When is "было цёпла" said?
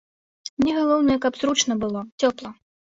1.87-2.49